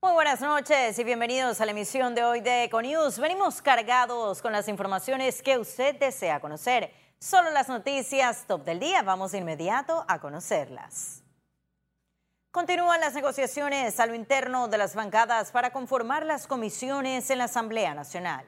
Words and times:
Muy 0.00 0.12
buenas 0.12 0.40
noches 0.40 0.96
y 0.96 1.02
bienvenidos 1.02 1.60
a 1.60 1.64
la 1.64 1.72
emisión 1.72 2.14
de 2.14 2.22
hoy 2.22 2.40
de 2.40 2.62
Econews. 2.62 3.18
Venimos 3.18 3.60
cargados 3.60 4.40
con 4.40 4.52
las 4.52 4.68
informaciones 4.68 5.42
que 5.42 5.58
usted 5.58 5.98
desea 5.98 6.38
conocer. 6.38 6.92
Solo 7.18 7.50
las 7.50 7.68
noticias 7.68 8.44
top 8.46 8.64
del 8.64 8.78
día. 8.78 9.02
Vamos 9.02 9.32
de 9.32 9.38
inmediato 9.38 10.04
a 10.06 10.20
conocerlas. 10.20 11.24
Continúan 12.52 13.00
las 13.00 13.14
negociaciones 13.14 13.98
a 13.98 14.06
lo 14.06 14.14
interno 14.14 14.68
de 14.68 14.78
las 14.78 14.94
bancadas 14.94 15.50
para 15.50 15.72
conformar 15.72 16.24
las 16.24 16.46
comisiones 16.46 17.28
en 17.30 17.38
la 17.38 17.44
Asamblea 17.44 17.92
Nacional. 17.92 18.46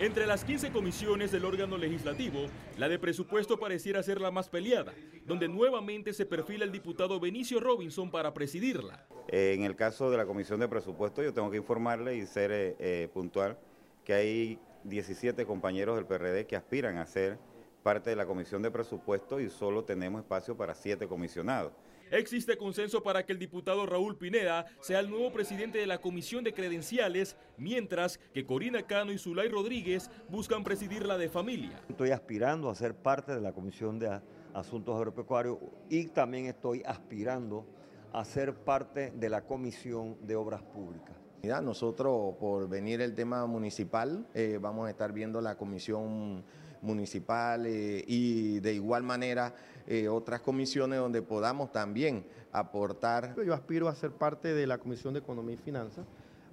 Entre 0.00 0.26
las 0.26 0.46
15 0.46 0.70
comisiones 0.72 1.30
del 1.30 1.44
órgano 1.44 1.76
legislativo, 1.76 2.46
la 2.78 2.88
de 2.88 2.98
presupuesto 2.98 3.58
pareciera 3.58 4.02
ser 4.02 4.18
la 4.18 4.30
más 4.30 4.48
peleada, 4.48 4.94
donde 5.26 5.46
nuevamente 5.46 6.14
se 6.14 6.24
perfila 6.24 6.64
el 6.64 6.72
diputado 6.72 7.20
Benicio 7.20 7.60
Robinson 7.60 8.10
para 8.10 8.32
presidirla. 8.32 9.06
Eh, 9.28 9.52
en 9.54 9.64
el 9.64 9.76
caso 9.76 10.10
de 10.10 10.16
la 10.16 10.24
comisión 10.24 10.58
de 10.58 10.68
presupuesto, 10.68 11.22
yo 11.22 11.34
tengo 11.34 11.50
que 11.50 11.58
informarle 11.58 12.16
y 12.16 12.24
ser 12.24 12.50
eh, 12.50 12.76
eh, 12.78 13.08
puntual 13.12 13.58
que 14.02 14.14
hay 14.14 14.58
17 14.84 15.44
compañeros 15.44 15.96
del 15.96 16.06
PRD 16.06 16.46
que 16.46 16.56
aspiran 16.56 16.96
a 16.96 17.04
ser 17.04 17.38
parte 17.82 18.10
de 18.10 18.16
la 18.16 18.26
comisión 18.26 18.62
de 18.62 18.70
presupuesto 18.70 19.40
y 19.40 19.48
solo 19.48 19.84
tenemos 19.84 20.22
espacio 20.22 20.56
para 20.56 20.74
7 20.74 21.06
comisionados. 21.08 21.72
Existe 22.10 22.56
consenso 22.56 23.02
para 23.04 23.24
que 23.24 23.32
el 23.32 23.38
diputado 23.38 23.86
Raúl 23.86 24.16
Pineda 24.16 24.66
sea 24.80 24.98
el 24.98 25.08
nuevo 25.08 25.32
presidente 25.32 25.78
de 25.78 25.86
la 25.86 26.00
Comisión 26.00 26.42
de 26.42 26.52
Credenciales, 26.52 27.36
mientras 27.56 28.18
que 28.34 28.44
Corina 28.44 28.82
Cano 28.82 29.12
y 29.12 29.18
Zulay 29.18 29.48
Rodríguez 29.48 30.10
buscan 30.28 30.64
presidir 30.64 31.06
la 31.06 31.16
de 31.16 31.28
familia. 31.28 31.80
Estoy 31.88 32.10
aspirando 32.10 32.68
a 32.68 32.74
ser 32.74 32.96
parte 32.96 33.32
de 33.32 33.40
la 33.40 33.52
Comisión 33.52 34.00
de 34.00 34.20
Asuntos 34.52 34.96
Agropecuarios 34.96 35.58
y 35.88 36.08
también 36.08 36.46
estoy 36.46 36.82
aspirando 36.84 37.64
a 38.12 38.24
ser 38.24 38.54
parte 38.54 39.12
de 39.12 39.30
la 39.30 39.42
Comisión 39.42 40.16
de 40.26 40.34
Obras 40.34 40.62
Públicas. 40.62 41.19
Nosotros, 41.42 42.36
por 42.38 42.68
venir 42.68 43.00
el 43.00 43.14
tema 43.14 43.46
municipal, 43.46 44.26
eh, 44.34 44.58
vamos 44.60 44.86
a 44.86 44.90
estar 44.90 45.12
viendo 45.12 45.40
la 45.40 45.56
comisión 45.56 46.44
municipal 46.82 47.66
eh, 47.66 48.04
y 48.06 48.60
de 48.60 48.74
igual 48.74 49.02
manera 49.02 49.54
eh, 49.86 50.08
otras 50.08 50.40
comisiones 50.40 50.98
donde 50.98 51.22
podamos 51.22 51.72
también 51.72 52.26
aportar. 52.52 53.34
Yo 53.42 53.54
aspiro 53.54 53.88
a 53.88 53.94
ser 53.94 54.12
parte 54.12 54.52
de 54.52 54.66
la 54.66 54.78
Comisión 54.78 55.14
de 55.14 55.20
Economía 55.20 55.54
y 55.54 55.58
Finanzas. 55.58 56.06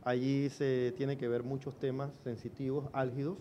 Allí 0.03 0.49
se 0.49 0.93
tiene 0.95 1.17
que 1.17 1.27
ver 1.27 1.43
muchos 1.43 1.77
temas 1.77 2.11
sensitivos, 2.23 2.85
álgidos. 2.93 3.37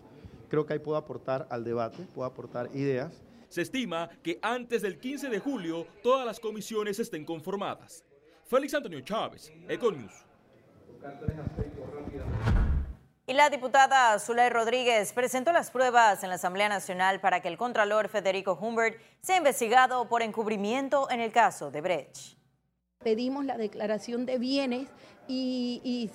Creo 0.49 0.67
que 0.67 0.73
ahí 0.73 0.79
puedo 0.81 0.99
aportar 0.99 1.47
al 1.51 1.63
debate, 1.63 2.07
puedo 2.13 2.27
aportar 2.27 2.71
ideas. 2.75 3.23
Se 3.49 3.63
estima 3.63 4.11
que 4.23 4.41
antes 4.43 4.83
del 4.83 4.99
15 4.99 5.29
de 5.29 5.39
julio 5.39 5.87
todas 6.03 6.27
las 6.27 6.41
comisiones 6.41 6.99
estén 6.99 7.25
conformadas. 7.25 8.05
Félix 8.45 8.75
Antonio 8.75 9.01
Chávez, 9.01 9.53
Econius. 9.69 10.26
Y 13.29 13.33
la 13.33 13.51
diputada 13.51 14.17
Zulay 14.21 14.51
Rodríguez 14.51 15.13
presentó 15.13 15.53
las 15.53 15.73
pruebas 15.73 16.23
en 16.23 16.29
la 16.29 16.37
Asamblea 16.37 16.69
Nacional 16.69 17.21
para 17.21 17.41
que 17.41 17.49
el 17.49 17.59
Contralor 17.59 18.09
Federico 18.09 18.57
Humbert 18.61 19.01
sea 19.21 19.37
investigado 19.37 20.09
por 20.09 20.23
encubrimiento 20.23 21.11
en 21.11 21.21
el 21.21 21.33
caso 21.33 21.73
de 21.73 21.81
Brecht. 21.81 22.36
Pedimos 23.07 23.45
la 23.45 23.57
declaración 23.57 24.27
de 24.27 24.37
bienes 24.37 24.89
y, 25.29 26.11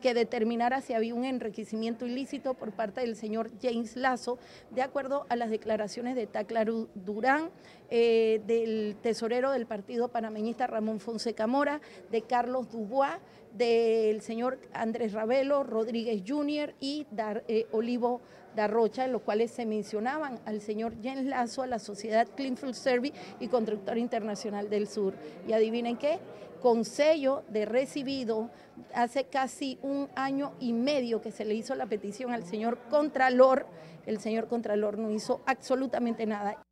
que 0.00 0.14
determinara 0.14 0.80
si 0.80 0.94
había 0.94 1.14
un 1.14 1.26
enriquecimiento 1.26 2.06
ilícito 2.06 2.54
por 2.54 2.72
parte 2.72 3.02
del 3.02 3.14
señor 3.14 3.50
James 3.60 3.94
Lazo, 3.94 4.38
de 4.70 4.80
acuerdo 4.80 5.26
a 5.28 5.36
las 5.36 5.50
declaraciones 5.50 6.16
de 6.16 6.26
Tacla 6.26 6.64
Durán, 6.64 7.50
eh, 7.90 8.40
del 8.46 8.96
tesorero 9.02 9.50
del 9.50 9.66
Partido 9.66 10.08
Panameñista 10.08 10.66
Ramón 10.66 10.98
Fonseca 10.98 11.46
Mora, 11.46 11.82
de 12.10 12.22
Carlos 12.22 12.70
Dubois, 12.70 13.18
del 13.52 14.22
señor 14.22 14.58
Andrés 14.72 15.12
Ravelo, 15.12 15.62
Rodríguez 15.62 16.22
Jr. 16.26 16.74
y 16.80 17.06
Dar, 17.10 17.44
eh, 17.48 17.66
Olivo 17.70 18.22
Darrocha, 18.54 19.04
en 19.04 19.12
los 19.12 19.22
cuales 19.22 19.50
se 19.50 19.66
mencionaban 19.66 20.40
al 20.44 20.60
señor 20.60 20.94
James 21.02 21.24
Lazo, 21.24 21.62
a 21.62 21.66
la 21.66 21.78
sociedad 21.78 22.26
Cleanfield 22.34 22.74
Service 22.74 23.14
y 23.40 23.48
Constructor 23.48 23.98
Internacional 23.98 24.70
del 24.70 24.88
Sur. 24.88 25.14
Y 25.46 25.52
adivinen 25.52 25.96
qué, 25.96 26.18
con 26.62 26.84
sello 26.84 27.42
de 27.48 27.66
recibido 27.66 28.50
hace 28.94 29.24
casi 29.24 29.78
un 29.82 30.08
año 30.14 30.54
y 30.60 30.72
medio 30.72 31.20
que 31.20 31.30
se 31.30 31.44
le 31.44 31.54
hizo 31.54 31.74
la 31.74 31.86
petición 31.86 32.32
al 32.32 32.44
señor 32.44 32.78
Contralor, 32.90 33.66
el 34.06 34.18
señor 34.18 34.48
Contralor 34.48 34.98
no 34.98 35.10
hizo 35.10 35.42
absolutamente 35.46 36.26
nada. 36.26 36.62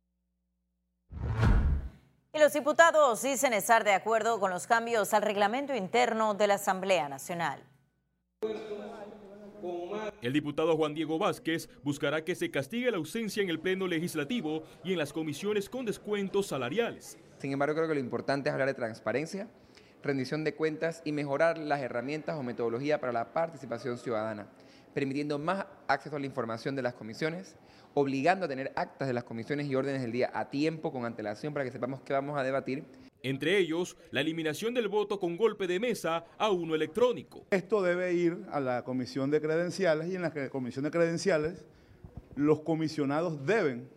Y 2.35 2.39
los 2.39 2.51
diputados 2.51 3.21
dicen 3.21 3.53
estar 3.53 3.83
de 3.83 3.93
acuerdo 3.93 4.39
con 4.39 4.49
los 4.49 4.65
cambios 4.65 5.13
al 5.13 5.21
reglamento 5.21 5.75
interno 5.75 6.33
de 6.33 6.47
la 6.47 6.55
Asamblea 6.55 7.07
Nacional. 7.07 7.61
El 10.21 10.33
diputado 10.33 10.75
Juan 10.75 10.93
Diego 10.93 11.17
Vázquez 11.17 11.69
buscará 11.83 12.23
que 12.23 12.35
se 12.35 12.51
castigue 12.51 12.91
la 12.91 12.97
ausencia 12.97 13.41
en 13.41 13.49
el 13.49 13.59
Pleno 13.59 13.87
Legislativo 13.87 14.63
y 14.83 14.93
en 14.93 14.97
las 14.97 15.13
comisiones 15.13 15.69
con 15.69 15.85
descuentos 15.85 16.47
salariales. 16.47 17.17
Sin 17.39 17.51
embargo, 17.51 17.75
creo 17.75 17.87
que 17.87 17.93
lo 17.93 17.99
importante 17.99 18.49
es 18.49 18.53
hablar 18.53 18.67
de 18.67 18.73
transparencia, 18.73 19.47
rendición 20.01 20.43
de 20.43 20.55
cuentas 20.55 21.01
y 21.05 21.11
mejorar 21.11 21.57
las 21.57 21.81
herramientas 21.81 22.37
o 22.37 22.43
metodología 22.43 22.99
para 22.99 23.13
la 23.13 23.33
participación 23.33 23.97
ciudadana, 23.97 24.47
permitiendo 24.93 25.39
más 25.39 25.65
acceso 25.87 26.15
a 26.15 26.19
la 26.19 26.25
información 26.25 26.75
de 26.75 26.81
las 26.81 26.93
comisiones, 26.93 27.55
obligando 27.93 28.45
a 28.45 28.49
tener 28.49 28.71
actas 28.75 29.07
de 29.07 29.13
las 29.13 29.23
comisiones 29.23 29.67
y 29.67 29.75
órdenes 29.75 30.01
del 30.01 30.11
día 30.11 30.31
a 30.33 30.49
tiempo, 30.49 30.91
con 30.91 31.05
antelación, 31.05 31.53
para 31.53 31.65
que 31.65 31.71
sepamos 31.71 32.01
qué 32.01 32.13
vamos 32.13 32.37
a 32.37 32.43
debatir. 32.43 32.85
Entre 33.21 33.57
ellos, 33.57 33.95
la 34.11 34.21
eliminación 34.21 34.73
del 34.73 34.89
voto 34.89 35.19
con 35.19 35.37
golpe 35.37 35.67
de 35.67 35.79
mesa 35.79 36.25
a 36.37 36.51
uno 36.51 36.75
electrónico. 36.75 37.45
Esto 37.51 37.81
debe 37.81 38.13
ir 38.13 38.45
a 38.51 38.59
la 38.59 38.83
comisión 38.83 39.31
de 39.31 39.39
credenciales 39.39 40.09
y 40.09 40.15
en 40.15 40.23
la 40.23 40.49
comisión 40.49 40.83
de 40.83 40.91
credenciales 40.91 41.65
los 42.35 42.61
comisionados 42.61 43.45
deben 43.45 43.87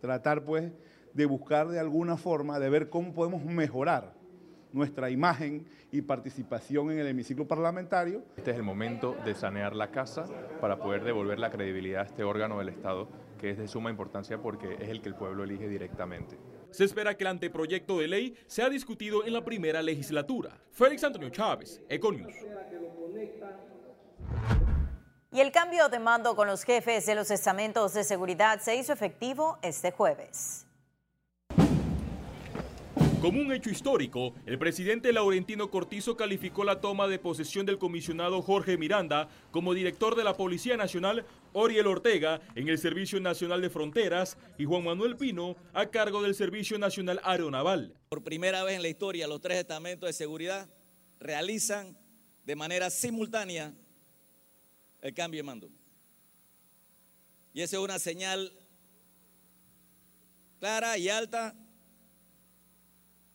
tratar 0.00 0.44
pues 0.44 0.70
de 1.14 1.26
buscar 1.26 1.68
de 1.68 1.78
alguna 1.78 2.16
forma, 2.16 2.58
de 2.58 2.68
ver 2.68 2.90
cómo 2.90 3.14
podemos 3.14 3.42
mejorar 3.44 4.12
nuestra 4.74 5.08
imagen 5.08 5.66
y 5.92 6.02
participación 6.02 6.90
en 6.90 6.98
el 6.98 7.06
hemiciclo 7.06 7.46
parlamentario. 7.46 8.24
Este 8.36 8.50
es 8.50 8.56
el 8.56 8.62
momento 8.62 9.16
de 9.24 9.34
sanear 9.34 9.74
la 9.74 9.90
casa 9.90 10.24
para 10.60 10.78
poder 10.78 11.04
devolver 11.04 11.38
la 11.38 11.50
credibilidad 11.50 12.02
a 12.02 12.06
este 12.06 12.24
órgano 12.24 12.58
del 12.58 12.68
Estado 12.68 13.08
que 13.38 13.50
es 13.50 13.58
de 13.58 13.68
suma 13.68 13.90
importancia 13.90 14.40
porque 14.40 14.74
es 14.80 14.88
el 14.88 15.02
que 15.02 15.08
el 15.10 15.14
pueblo 15.14 15.44
elige 15.44 15.68
directamente. 15.68 16.38
Se 16.70 16.84
espera 16.84 17.14
que 17.14 17.24
el 17.24 17.28
anteproyecto 17.28 17.98
de 17.98 18.08
ley 18.08 18.36
sea 18.46 18.68
discutido 18.70 19.24
en 19.24 19.32
la 19.32 19.44
primera 19.44 19.82
legislatura. 19.82 20.58
Félix 20.72 21.04
Antonio 21.04 21.28
Chávez, 21.28 21.80
Econius. 21.88 22.34
Y 25.30 25.40
el 25.40 25.52
cambio 25.52 25.88
de 25.88 25.98
mando 25.98 26.34
con 26.34 26.46
los 26.46 26.64
jefes 26.64 27.06
de 27.06 27.14
los 27.14 27.30
estamentos 27.30 27.92
de 27.92 28.04
seguridad 28.04 28.60
se 28.60 28.76
hizo 28.76 28.92
efectivo 28.92 29.58
este 29.62 29.90
jueves. 29.90 30.66
Como 33.24 33.40
un 33.40 33.50
hecho 33.54 33.70
histórico, 33.70 34.34
el 34.44 34.58
presidente 34.58 35.10
Laurentino 35.10 35.70
Cortizo 35.70 36.14
calificó 36.14 36.62
la 36.62 36.82
toma 36.82 37.08
de 37.08 37.18
posesión 37.18 37.64
del 37.64 37.78
comisionado 37.78 38.42
Jorge 38.42 38.76
Miranda 38.76 39.30
como 39.50 39.72
director 39.72 40.14
de 40.14 40.24
la 40.24 40.36
Policía 40.36 40.76
Nacional, 40.76 41.24
Oriel 41.54 41.86
Ortega 41.86 42.42
en 42.54 42.68
el 42.68 42.76
Servicio 42.76 43.18
Nacional 43.20 43.62
de 43.62 43.70
Fronteras 43.70 44.36
y 44.58 44.66
Juan 44.66 44.84
Manuel 44.84 45.16
Pino 45.16 45.56
a 45.72 45.86
cargo 45.86 46.20
del 46.20 46.34
Servicio 46.34 46.78
Nacional 46.78 47.18
Aeronaval. 47.24 47.94
Por 48.10 48.22
primera 48.22 48.62
vez 48.62 48.76
en 48.76 48.82
la 48.82 48.88
historia, 48.88 49.26
los 49.26 49.40
tres 49.40 49.56
estamentos 49.56 50.06
de 50.06 50.12
seguridad 50.12 50.68
realizan 51.18 51.96
de 52.44 52.56
manera 52.56 52.90
simultánea 52.90 53.72
el 55.00 55.14
cambio 55.14 55.38
de 55.38 55.44
mando. 55.44 55.70
Y 57.54 57.62
esa 57.62 57.76
es 57.78 57.82
una 57.82 57.98
señal 57.98 58.52
clara 60.58 60.98
y 60.98 61.08
alta 61.08 61.56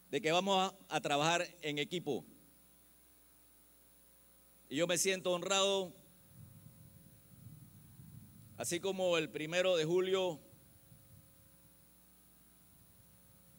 de 0.09 0.21
que 0.21 0.31
vamos 0.31 0.73
a, 0.89 1.01
trabajar 1.01 1.47
en 1.61 1.77
equipo. 1.77 2.25
Y 4.67 4.77
yo 4.77 4.87
me 4.87 4.97
siento 4.97 5.31
honrado, 5.31 5.95
así 8.57 8.79
como 8.79 9.17
el 9.17 9.29
primero 9.29 9.75
de 9.75 9.85
julio 9.85 10.39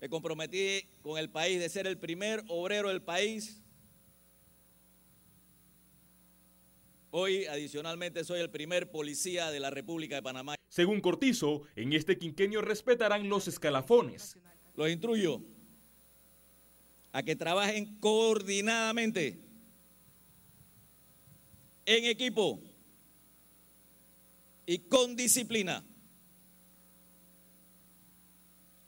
me 0.01 0.09
comprometí 0.09 0.83
con 1.03 1.19
el 1.19 1.31
país 1.31 1.61
de 1.61 1.69
ser 1.69 1.87
el 1.87 1.99
primer 1.99 2.43
obrero 2.49 2.89
del 2.89 3.03
país. 3.03 3.63
Hoy, 7.13 7.45
adicionalmente, 7.47 8.25
soy 8.25 8.41
el 8.41 8.51
primer 8.51 8.91
policía 8.91 9.51
de 9.51 9.61
la 9.61 9.71
República 9.71 10.15
de 10.15 10.23
Panamá. 10.23 10.55
Según 10.69 11.01
Cortizo, 11.01 11.63
en 11.75 11.93
este 11.93 12.17
quinquenio 12.17 12.63
respetarán 12.63 13.29
los 13.29 13.49
escalafones. 13.49 14.39
Los 14.77 14.89
instruyo 14.89 15.43
a 17.13 17.23
que 17.23 17.37
trabajen 17.37 17.99
coordinadamente, 17.99 19.41
en 21.87 22.05
equipo 22.05 22.61
y 24.67 24.79
con 24.79 25.17
disciplina. 25.17 25.85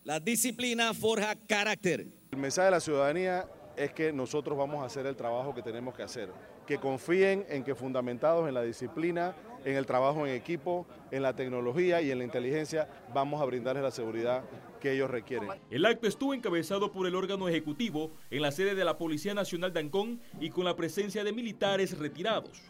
La 0.04 0.20
disciplina 0.20 0.94
forja 0.94 1.34
carácter. 1.46 2.06
El 2.30 2.38
mensaje 2.38 2.66
de 2.66 2.70
la 2.72 2.80
ciudadanía 2.80 3.48
es 3.76 3.92
que 3.92 4.12
nosotros 4.12 4.56
vamos 4.56 4.82
a 4.82 4.86
hacer 4.86 5.06
el 5.06 5.16
trabajo 5.16 5.54
que 5.54 5.62
tenemos 5.62 5.94
que 5.94 6.02
hacer. 6.02 6.32
Que 6.66 6.78
confíen 6.78 7.46
en 7.48 7.64
que 7.64 7.74
fundamentados 7.74 8.46
en 8.48 8.54
la 8.54 8.62
disciplina, 8.62 9.34
en 9.64 9.76
el 9.76 9.86
trabajo 9.86 10.26
en 10.26 10.34
equipo, 10.34 10.86
en 11.10 11.22
la 11.22 11.34
tecnología 11.34 12.00
y 12.00 12.10
en 12.10 12.18
la 12.18 12.24
inteligencia, 12.24 12.88
vamos 13.12 13.40
a 13.40 13.44
brindarles 13.44 13.82
la 13.82 13.90
seguridad 13.90 14.44
que 14.80 14.92
ellos 14.92 15.10
requieren. 15.10 15.48
El 15.70 15.86
acto 15.86 16.06
estuvo 16.06 16.34
encabezado 16.34 16.90
por 16.92 17.06
el 17.06 17.14
órgano 17.14 17.48
ejecutivo 17.48 18.10
en 18.30 18.42
la 18.42 18.50
sede 18.50 18.74
de 18.74 18.84
la 18.84 18.98
Policía 18.98 19.34
Nacional 19.34 19.72
de 19.72 19.80
Ancón 19.80 20.20
y 20.40 20.50
con 20.50 20.64
la 20.64 20.74
presencia 20.74 21.22
de 21.24 21.32
militares 21.32 21.98
retirados. 21.98 22.62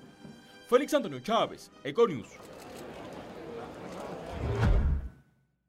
Félix 0.68 0.94
Antonio 0.94 1.20
Chávez, 1.20 1.70
Econius. 1.84 2.28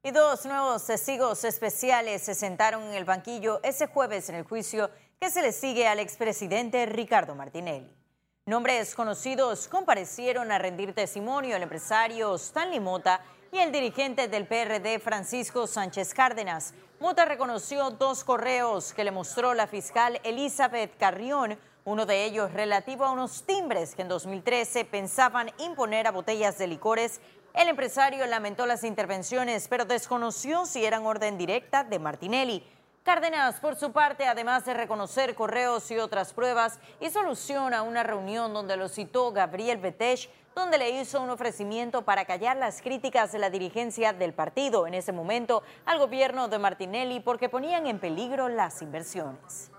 Y 0.05 0.11
dos 0.11 0.45
nuevos 0.45 0.85
testigos 0.85 1.45
especiales 1.45 2.23
se 2.23 2.35
sentaron 2.35 2.83
en 2.83 2.93
el 2.93 3.05
banquillo 3.05 3.61
ese 3.63 3.87
jueves 3.87 4.27
en 4.27 4.35
el 4.35 4.43
juicio 4.43 4.89
que 5.19 5.29
se 5.29 5.41
le 5.41 5.53
sigue 5.53 5.87
al 5.87 5.99
expresidente 5.99 6.85
Ricardo 6.85 7.35
Martinelli. 7.35 8.02
Nombres 8.45 8.93
conocidos 8.93 9.69
comparecieron 9.69 10.51
a 10.51 10.57
rendir 10.57 10.93
testimonio 10.93 11.55
el 11.55 11.63
empresario 11.63 12.35
Stanley 12.35 12.81
Mota 12.81 13.21
y 13.53 13.59
el 13.59 13.71
dirigente 13.71 14.27
del 14.27 14.45
PRD 14.45 14.99
Francisco 14.99 15.65
Sánchez 15.65 16.13
Cárdenas. 16.13 16.73
Mota 16.99 17.23
reconoció 17.23 17.91
dos 17.91 18.25
correos 18.25 18.93
que 18.93 19.05
le 19.05 19.11
mostró 19.11 19.53
la 19.53 19.65
fiscal 19.65 20.19
Elizabeth 20.25 20.97
Carrión, 20.97 21.57
uno 21.85 22.05
de 22.05 22.25
ellos 22.25 22.51
relativo 22.51 23.05
a 23.05 23.11
unos 23.11 23.45
timbres 23.45 23.95
que 23.95 24.01
en 24.01 24.09
2013 24.09 24.83
pensaban 24.83 25.49
imponer 25.59 26.05
a 26.05 26.11
botellas 26.11 26.57
de 26.57 26.67
licores. 26.67 27.21
El 27.53 27.69
empresario 27.69 28.25
lamentó 28.25 28.65
las 28.65 28.83
intervenciones, 28.83 29.69
pero 29.69 29.85
desconoció 29.85 30.65
si 30.65 30.83
eran 30.83 31.05
orden 31.05 31.37
directa 31.37 31.85
de 31.85 31.97
Martinelli. 31.97 32.61
Cárdenas, 33.03 33.59
por 33.59 33.75
su 33.75 33.91
parte, 33.91 34.25
además 34.27 34.63
de 34.63 34.73
reconocer 34.73 35.35
correos 35.35 35.91
y 35.91 35.97
otras 35.97 36.31
pruebas, 36.31 36.79
hizo 37.01 37.19
alusión 37.19 37.73
a 37.73 37.81
una 37.81 38.01
reunión 38.01 38.53
donde 38.53 38.77
lo 38.77 38.87
citó 38.87 39.33
Gabriel 39.33 39.77
Betech, 39.77 40.29
donde 40.55 40.77
le 40.77 40.89
hizo 40.89 41.21
un 41.21 41.29
ofrecimiento 41.29 42.03
para 42.03 42.23
callar 42.23 42.55
las 42.55 42.81
críticas 42.81 43.33
de 43.33 43.39
la 43.39 43.49
dirigencia 43.49 44.13
del 44.13 44.33
partido 44.33 44.87
en 44.87 44.93
ese 44.93 45.11
momento 45.11 45.63
al 45.85 45.99
gobierno 45.99 46.47
de 46.47 46.59
Martinelli 46.59 47.19
porque 47.19 47.49
ponían 47.49 47.87
en 47.87 47.99
peligro 47.99 48.47
las 48.47 48.81
inversiones. 48.81 49.69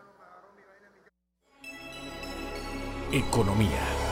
Economía. 3.10 4.03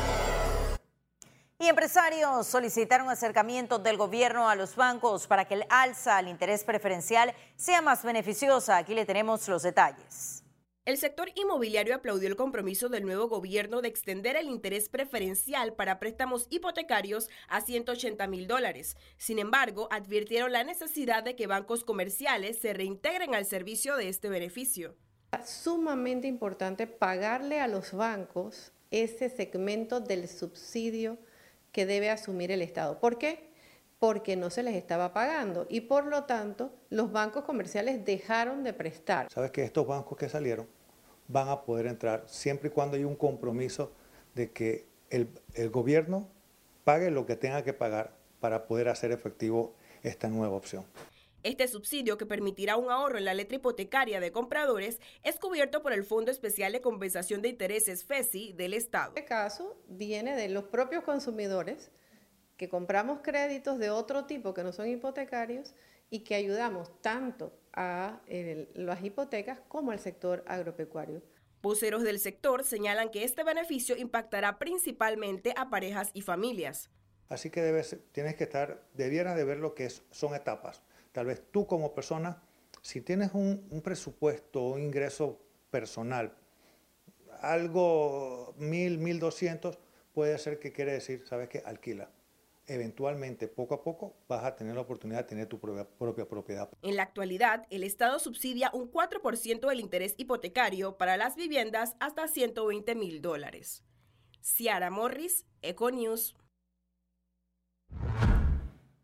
Y 1.62 1.69
empresarios 1.69 2.49
solicitaron 2.49 3.09
acercamiento 3.09 3.79
del 3.79 3.97
gobierno 3.97 4.49
a 4.49 4.56
los 4.56 4.75
bancos 4.75 5.29
para 5.29 5.44
que 5.44 5.55
el 5.55 5.64
alza 5.69 6.17
al 6.17 6.26
interés 6.26 6.64
preferencial 6.64 7.32
sea 7.55 7.81
más 7.81 8.03
beneficiosa. 8.03 8.79
Aquí 8.79 8.97
le 8.97 9.06
tenemos 9.06 9.47
los 9.47 9.62
detalles. 9.62 10.43
El 10.85 10.99
sector 10.99 11.31
inmobiliario 11.37 11.94
aplaudió 11.94 12.29
el 12.29 12.35
compromiso 12.35 12.88
del 12.88 13.05
nuevo 13.05 13.29
gobierno 13.29 13.81
de 13.81 13.87
extender 13.87 14.35
el 14.35 14.49
interés 14.49 14.88
preferencial 14.88 15.75
para 15.75 16.00
préstamos 16.00 16.49
hipotecarios 16.50 17.29
a 17.47 17.61
180 17.61 18.26
mil 18.26 18.49
dólares. 18.49 18.97
Sin 19.17 19.38
embargo, 19.38 19.87
advirtieron 19.93 20.50
la 20.50 20.65
necesidad 20.65 21.23
de 21.23 21.37
que 21.37 21.47
bancos 21.47 21.85
comerciales 21.85 22.58
se 22.58 22.73
reintegren 22.73 23.37
al 23.37 23.44
servicio 23.44 23.94
de 23.94 24.08
este 24.08 24.29
beneficio. 24.29 24.97
Sumamente 25.44 26.26
importante 26.26 26.88
pagarle 26.88 27.61
a 27.61 27.69
los 27.69 27.93
bancos 27.93 28.73
ese 28.91 29.31
segmento 29.31 30.00
del 30.00 30.29
subsidio 30.29 31.19
que 31.73 31.87
debe 31.87 32.11
asumir 32.11 32.51
el 32.53 32.63
Estado. 32.63 33.01
¿Por 33.01 33.19
qué? 33.19 33.51
Porque 33.99 34.37
no 34.37 34.51
se 34.51 34.63
les 34.63 34.75
estaba 34.75 35.13
pagando 35.13 35.67
y 35.69 35.83
por 35.83 36.07
lo 36.07 36.25
tanto 36.25 36.71
los 36.91 37.13
bancos 37.13 37.45
comerciales 37.45 38.05
dejaron 38.05 38.63
de 38.63 38.73
prestar. 38.73 39.29
Sabes 39.33 39.51
que 39.51 39.65
estos 39.65 39.87
bancos 39.87 40.17
que 40.19 40.29
salieron 40.29 40.67
van 41.29 41.49
a 41.49 41.63
poder 41.63 41.87
entrar 41.87 42.25
siempre 42.27 42.69
y 42.69 42.73
cuando 42.73 42.97
hay 42.97 43.05
un 43.05 43.17
compromiso 43.17 43.93
de 44.35 44.51
que 44.51 44.85
el, 45.11 45.29
el 45.55 45.71
gobierno 45.71 46.29
pague 46.85 47.11
lo 47.11 47.27
que 47.27 47.37
tenga 47.37 47.63
que 47.63 47.73
pagar 47.73 48.13
para 48.41 48.67
poder 48.67 48.89
hacer 48.89 49.13
efectivo 49.13 49.73
esta 50.03 50.29
nueva 50.29 50.57
opción. 50.57 50.85
Este 51.43 51.67
subsidio, 51.67 52.19
que 52.19 52.27
permitirá 52.27 52.77
un 52.77 52.91
ahorro 52.91 53.19
en 53.19 53.25
la 53.25 53.35
letra 53.35 53.56
hipotecaria 53.56 54.21
de 54.21 54.31
compradores, 54.31 55.00
es 55.25 55.39
cubierto 55.41 55.83
por 55.83 55.93
el 55.93 56.05
Fondo 56.05 56.31
Especial 56.31 56.73
de 56.73 56.81
Compensación 56.81 57.43
de 57.43 57.49
Intereses 57.49 58.05
FESI 58.05 58.53
del 58.53 58.75
Estado. 58.75 59.09
Este 59.09 59.25
caso 59.25 59.77
viene 59.89 60.37
de 60.37 60.49
los 60.49 60.65
propios 60.65 61.03
consumidores 61.03 61.91
que 62.56 62.69
compramos 62.69 63.21
créditos 63.23 63.79
de 63.81 63.91
otro 63.91 64.27
tipo 64.27 64.55
que 64.55 64.62
no 64.62 64.73
son 64.73 64.87
hipotecarios 64.87 65.75
y 66.11 66.21
que 66.21 66.37
ayudamos 66.37 67.00
tanto 67.00 67.59
a 67.73 68.21
el, 68.27 68.69
las 68.75 69.03
hipotecas 69.03 69.59
como 69.67 69.91
al 69.91 69.99
sector 69.99 70.44
agropecuario. 70.47 71.23
Voceros 71.61 72.05
del 72.05 72.21
sector 72.21 72.65
señalan 72.65 73.11
que 73.11 73.25
este 73.25 73.43
beneficio 73.43 73.97
impactará 73.97 74.59
principalmente 74.61 75.55
a 75.56 75.71
parejas 75.71 76.11
y 76.12 76.23
familias. 76.23 76.91
Así 77.29 77.50
que 77.50 77.62
debes, 77.62 77.97
tienes 78.12 78.37
que 78.37 78.44
estar, 78.44 78.87
debieras 78.94 79.37
de 79.37 79.44
ver 79.44 79.59
lo 79.59 79.75
que 79.75 79.87
es, 79.87 80.03
son 80.11 80.35
etapas. 80.35 80.83
Tal 81.12 81.26
vez 81.26 81.43
tú 81.50 81.67
como 81.67 81.94
persona, 81.94 82.43
si 82.81 83.00
tienes 83.00 83.32
un, 83.35 83.67
un 83.70 83.82
presupuesto, 83.82 84.62
un 84.62 84.82
ingreso 84.82 85.38
personal, 85.70 86.35
algo 87.41 88.55
mil, 88.56 88.99
mil 88.99 89.19
doscientos, 89.19 89.79
puede 90.12 90.38
ser 90.38 90.59
que 90.59 90.73
quiere 90.73 90.93
decir, 90.93 91.25
¿sabes 91.26 91.49
qué? 91.49 91.62
Alquila. 91.64 92.11
Eventualmente, 92.67 93.49
poco 93.49 93.75
a 93.75 93.82
poco, 93.82 94.14
vas 94.29 94.44
a 94.44 94.55
tener 94.55 94.75
la 94.75 94.82
oportunidad 94.82 95.19
de 95.19 95.25
tener 95.25 95.47
tu 95.49 95.59
propia, 95.59 95.85
propia 95.85 96.29
propiedad. 96.29 96.70
En 96.82 96.97
la 96.97 97.03
actualidad, 97.03 97.67
el 97.70 97.82
Estado 97.82 98.19
subsidia 98.20 98.70
un 98.73 98.91
4% 98.91 99.69
del 99.69 99.81
interés 99.81 100.15
hipotecario 100.17 100.97
para 100.97 101.17
las 101.17 101.35
viviendas 101.35 101.97
hasta 101.99 102.29
120 102.29 102.94
mil 102.94 103.20
dólares. 103.20 103.82
Ciara 104.41 104.91
Morris, 104.91 105.44
Econews. 105.61 106.37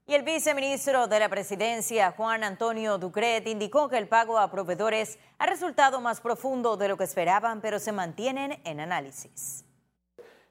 Y 0.08 0.14
el 0.14 0.22
viceministro 0.22 1.06
de 1.06 1.20
la 1.20 1.28
presidencia, 1.28 2.12
Juan 2.12 2.42
Antonio 2.42 2.96
Ducret, 2.96 3.46
indicó 3.46 3.90
que 3.90 3.98
el 3.98 4.08
pago 4.08 4.38
a 4.38 4.50
proveedores 4.50 5.18
ha 5.36 5.44
resultado 5.44 6.00
más 6.00 6.22
profundo 6.22 6.78
de 6.78 6.88
lo 6.88 6.96
que 6.96 7.04
esperaban, 7.04 7.60
pero 7.60 7.78
se 7.78 7.92
mantienen 7.92 8.58
en 8.64 8.80
análisis. 8.80 9.66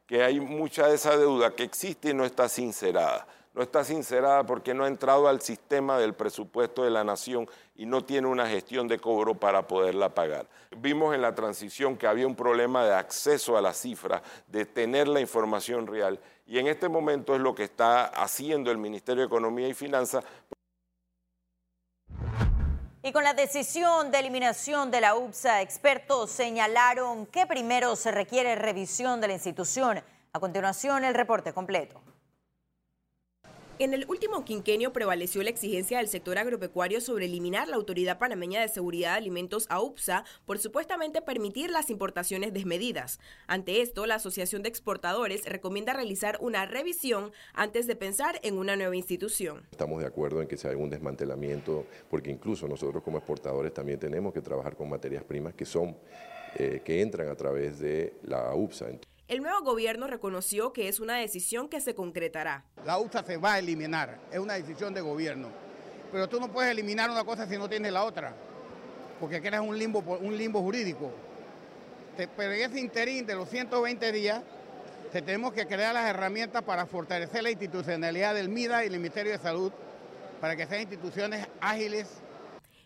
Que 0.06 0.24
hay 0.24 0.40
mucha 0.40 0.86
de 0.86 0.94
esa 0.94 1.18
deuda 1.18 1.56
que 1.56 1.64
existe 1.64 2.12
y 2.12 2.14
no 2.14 2.24
está 2.24 2.48
sincerada. 2.48 3.26
No 3.58 3.64
está 3.64 3.84
sincerada 3.84 4.46
porque 4.46 4.76
no 4.76 4.84
ha 4.84 4.88
entrado 4.88 5.28
al 5.28 5.42
sistema 5.42 5.98
del 5.98 6.14
presupuesto 6.14 6.84
de 6.84 6.92
la 6.92 7.04
nación 7.04 7.50
y 7.76 7.88
no 7.88 8.06
tiene 8.06 8.28
una 8.28 8.48
gestión 8.48 8.88
de 8.88 9.00
cobro 9.00 9.34
para 9.34 9.66
poderla 9.66 10.14
pagar. 10.14 10.46
Vimos 10.78 11.16
en 11.16 11.24
la 11.24 11.34
transición 11.34 11.98
que 11.98 12.06
había 12.06 12.28
un 12.28 12.36
problema 12.36 12.86
de 12.86 12.94
acceso 12.94 13.58
a 13.58 13.62
la 13.64 13.74
cifra, 13.74 14.22
de 14.46 14.68
tener 14.68 15.08
la 15.08 15.22
información 15.22 15.88
real 15.88 16.20
y 16.46 16.60
en 16.60 16.68
este 16.68 16.88
momento 16.88 17.34
es 17.34 17.42
lo 17.42 17.56
que 17.56 17.64
está 17.64 18.06
haciendo 18.06 18.70
el 18.70 18.78
Ministerio 18.78 19.22
de 19.22 19.26
Economía 19.26 19.68
y 19.68 19.74
Finanzas. 19.74 20.24
Y 23.02 23.12
con 23.12 23.24
la 23.24 23.34
decisión 23.34 24.12
de 24.12 24.20
eliminación 24.20 24.92
de 24.92 25.02
la 25.02 25.16
UPSA, 25.16 25.64
expertos 25.64 26.30
señalaron 26.30 27.26
que 27.26 27.48
primero 27.48 27.96
se 27.96 28.12
requiere 28.12 28.56
revisión 28.56 29.20
de 29.20 29.30
la 29.30 29.34
institución. 29.34 30.04
A 30.32 30.40
continuación, 30.40 31.04
el 31.04 31.16
reporte 31.16 31.54
completo. 31.54 32.07
En 33.80 33.94
el 33.94 34.06
último 34.10 34.44
quinquenio 34.44 34.92
prevaleció 34.92 35.44
la 35.44 35.52
exigencia 35.52 36.00
del 36.00 36.08
sector 36.08 36.40
agropecuario 36.40 37.00
sobre 37.00 37.26
eliminar 37.26 37.68
la 37.68 37.76
Autoridad 37.76 38.18
Panameña 38.18 38.60
de 38.60 38.70
Seguridad 38.70 39.12
de 39.12 39.18
Alimentos 39.18 39.68
AUPSA 39.70 40.26
por 40.48 40.58
supuestamente 40.58 41.22
permitir 41.22 41.70
las 41.70 41.92
importaciones 41.92 42.54
desmedidas. 42.54 43.20
Ante 43.46 43.84
esto, 43.84 44.08
la 44.08 44.16
Asociación 44.16 44.64
de 44.64 44.70
Exportadores 44.70 45.46
recomienda 45.46 45.94
realizar 45.94 46.40
una 46.42 46.66
revisión 46.66 47.32
antes 47.54 47.86
de 47.86 47.96
pensar 47.96 48.40
en 48.42 48.58
una 48.58 48.76
nueva 48.76 48.96
institución. 48.96 49.68
Estamos 49.70 50.02
de 50.02 50.08
acuerdo 50.08 50.42
en 50.42 50.48
que 50.48 50.58
se 50.58 50.68
haga 50.68 50.78
un 50.78 50.90
desmantelamiento 50.90 51.86
porque 52.10 52.32
incluso 52.32 52.68
nosotros 52.68 53.04
como 53.04 53.20
exportadores 53.20 53.76
también 53.76 54.00
tenemos 54.00 54.34
que 54.34 54.42
trabajar 54.42 54.76
con 54.76 54.90
materias 54.90 55.24
primas 55.24 55.54
que 55.54 55.66
son 55.66 55.96
eh, 56.56 56.82
que 56.84 57.04
entran 57.04 57.28
a 57.28 57.36
través 57.36 57.78
de 57.78 58.16
la 58.24 58.56
UPSA. 58.56 58.88
El 59.28 59.42
nuevo 59.42 59.62
gobierno 59.62 60.08
reconoció 60.08 60.72
que 60.72 60.88
es 60.88 61.02
una 61.02 61.18
decisión 61.18 61.68
que 61.68 61.82
se 61.82 61.94
concretará. 61.94 62.64
La 62.86 62.98
UPSA 62.98 63.24
se 63.24 63.36
va 63.36 63.56
a 63.56 63.60
eliminar, 63.60 64.18
es 64.32 64.40
una 64.40 64.54
decisión 64.54 64.94
de 64.94 65.02
gobierno. 65.02 65.50
Pero 66.14 66.30
tú 66.30 66.40
no 66.40 66.50
puedes 66.50 66.72
eliminar 66.72 67.10
una 67.10 67.26
cosa 67.26 67.46
si 67.46 67.58
no 67.58 67.68
tienes 67.68 67.92
la 67.92 68.06
otra, 68.06 68.34
porque 69.20 69.42
creas 69.42 69.62
un 69.62 69.78
limbo, 69.78 70.00
un 70.00 70.38
limbo 70.38 70.62
jurídico. 70.62 71.12
Pero 72.16 72.54
en 72.54 72.72
ese 72.72 72.80
interín 72.80 73.26
de 73.26 73.36
los 73.36 73.50
120 73.50 74.14
días, 74.14 74.42
tenemos 75.12 75.52
que 75.52 75.68
crear 75.68 75.94
las 75.94 76.10
herramientas 76.10 76.64
para 76.64 76.86
fortalecer 76.86 77.44
la 77.44 77.52
institucionalidad 77.52 78.34
del 78.34 78.48
MIDA 78.48 78.86
y 78.86 78.88
el 78.88 78.94
Ministerio 78.94 79.34
de 79.34 79.40
Salud, 79.40 79.74
para 80.40 80.56
que 80.56 80.66
sean 80.68 80.80
instituciones 80.80 81.46
ágiles, 81.60 82.08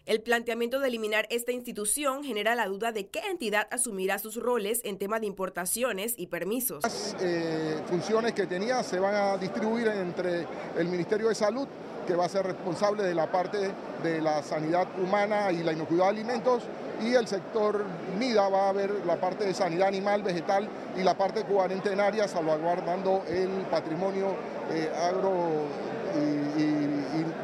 el 0.06 0.22
planteamiento 0.22 0.80
de 0.80 0.88
eliminar 0.88 1.28
esta 1.30 1.52
institución 1.52 2.24
genera 2.24 2.56
la 2.56 2.68
duda 2.68 2.92
de 2.92 3.08
qué 3.08 3.20
entidad 3.30 3.68
asumirá 3.72 4.18
sus 4.20 4.36
roles 4.36 4.82
en 4.84 4.98
tema 4.98 5.20
de 5.20 5.28
importaciones 5.28 6.16
y 6.18 6.28
permisos. 6.28 6.84
Las 6.84 7.16
eh, 7.22 7.78
funciones 7.88 8.34
que 8.34 8.48
tenía 8.48 8.82
se 8.84 9.00
van 9.00 9.14
a 9.14 9.38
distribuir 9.38 9.88
entre 9.88 10.48
el 10.78 10.88
Ministerio 10.88 11.30
de 11.30 11.36
Salud 11.36 11.68
que 12.08 12.16
va 12.16 12.26
a 12.26 12.30
ser 12.30 12.46
responsable 12.46 13.04
de 13.04 13.14
la 13.14 13.32
parte 13.32 13.72
de 14.04 14.22
la 14.22 14.42
sanidad 14.42 14.88
humana 15.00 15.52
y 15.52 15.64
la 15.64 15.72
inocuidad 15.72 16.06
de 16.06 16.10
alimentos, 16.10 16.64
y 17.00 17.14
el 17.14 17.28
sector 17.28 17.86
MIDA 18.18 18.50
va 18.50 18.70
a 18.70 18.74
ver 18.74 18.92
la 19.06 19.18
parte 19.20 19.46
de 19.46 19.54
sanidad 19.54 19.88
animal, 19.88 20.24
vegetal 20.24 20.68
y 20.98 21.04
la 21.04 21.16
parte 21.16 21.44
cuarentenaria, 21.44 22.28
salvaguardando 22.28 23.24
el 23.28 23.50
patrimonio 23.70 24.36
eh, 24.72 24.92
agro 25.00 25.32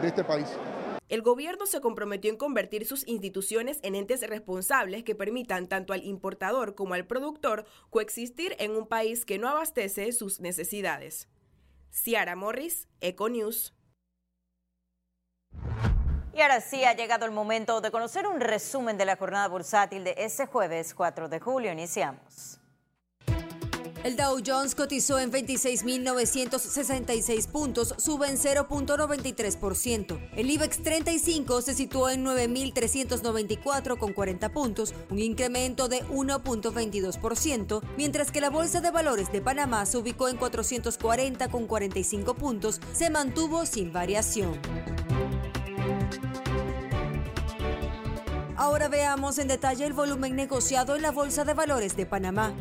de 0.01 0.07
este 0.07 0.23
país. 0.23 0.47
El 1.09 1.21
gobierno 1.21 1.65
se 1.65 1.79
comprometió 1.79 2.29
en 2.29 2.37
convertir 2.37 2.85
sus 2.85 3.07
instituciones 3.07 3.79
en 3.81 3.95
entes 3.95 4.27
responsables 4.27 5.03
que 5.03 5.15
permitan 5.15 5.67
tanto 5.67 5.93
al 5.93 6.03
importador 6.03 6.75
como 6.75 6.95
al 6.95 7.05
productor 7.05 7.65
coexistir 7.89 8.55
en 8.59 8.71
un 8.71 8.87
país 8.87 9.23
que 9.25 9.37
no 9.37 9.47
abastece 9.47 10.11
sus 10.11 10.41
necesidades. 10.41 11.29
Ciara 11.91 12.35
Morris, 12.35 12.89
Econews. 12.99 13.73
Y 16.33 16.41
ahora 16.41 16.59
sí 16.59 16.83
ha 16.83 16.93
llegado 16.93 17.25
el 17.25 17.31
momento 17.31 17.79
de 17.79 17.89
conocer 17.89 18.27
un 18.27 18.41
resumen 18.41 18.97
de 18.97 19.05
la 19.05 19.15
jornada 19.15 19.47
bursátil 19.47 20.03
de 20.03 20.13
este 20.17 20.45
jueves 20.45 20.93
4 20.93 21.29
de 21.29 21.39
julio. 21.39 21.71
Iniciamos. 21.71 22.59
El 24.07 24.15
Dow 24.15 24.39
Jones 24.39 24.73
cotizó 24.73 25.19
en 25.19 25.29
26.966 25.33 27.49
puntos, 27.49 27.93
sube 27.97 28.29
en 28.29 28.37
0.93%. 28.37 30.29
El 30.33 30.49
IBEX 30.49 30.81
35 30.81 31.61
se 31.61 31.73
situó 31.73 32.07
en 32.07 32.25
9.394 32.25 33.97
con 33.97 34.13
40 34.13 34.53
puntos, 34.53 34.93
un 35.09 35.19
incremento 35.19 35.89
de 35.89 36.05
1.22%, 36.05 37.81
mientras 37.97 38.31
que 38.31 38.39
la 38.39 38.49
Bolsa 38.49 38.79
de 38.79 38.91
Valores 38.91 39.29
de 39.33 39.41
Panamá 39.41 39.85
se 39.85 39.97
ubicó 39.97 40.29
en 40.29 40.37
440 40.37 41.49
con 41.49 41.67
45 41.67 42.33
puntos, 42.35 42.79
se 42.93 43.09
mantuvo 43.09 43.65
sin 43.65 43.91
variación. 43.91 44.57
Ahora 48.55 48.87
veamos 48.87 49.37
en 49.37 49.49
detalle 49.49 49.85
el 49.85 49.91
volumen 49.91 50.37
negociado 50.37 50.95
en 50.95 51.01
la 51.01 51.11
Bolsa 51.11 51.43
de 51.43 51.53
Valores 51.53 51.97
de 51.97 52.05
Panamá. 52.05 52.55